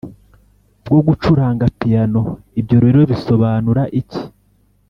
bwo 0.85 0.99
gucuranga 1.07 1.65
piyano 1.79 2.21
Ibyo 2.59 2.77
rero 2.83 2.99
bisobanura 3.11 3.81
iki 3.99 4.23